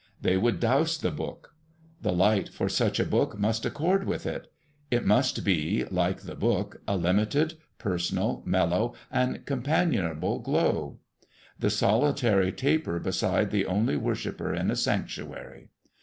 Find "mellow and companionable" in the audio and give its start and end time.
8.43-10.39